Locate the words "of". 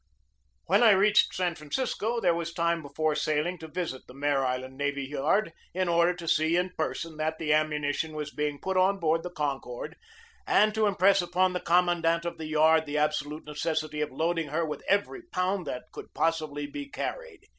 12.25-12.39, 14.01-14.11